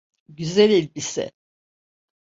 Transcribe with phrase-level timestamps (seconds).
[0.29, 1.31] Güzel elbise.